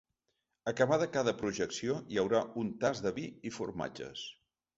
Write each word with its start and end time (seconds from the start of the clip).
Acabada 0.69 1.07
cada 1.17 1.33
projecció 1.41 1.99
hi 2.15 2.19
haurà 2.23 2.41
un 2.63 2.73
tast 2.85 3.07
de 3.09 3.13
vi 3.21 3.27
i 3.51 3.53
formatges. 3.61 4.27